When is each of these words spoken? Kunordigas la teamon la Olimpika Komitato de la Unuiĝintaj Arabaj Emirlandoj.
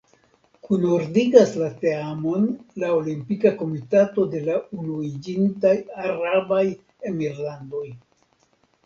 Kunordigas 0.67 1.51
la 1.63 1.65
teamon 1.83 2.47
la 2.83 2.89
Olimpika 3.01 3.51
Komitato 3.59 4.25
de 4.31 4.41
la 4.47 4.55
Unuiĝintaj 4.79 5.75
Arabaj 6.07 6.63
Emirlandoj. 7.11 7.85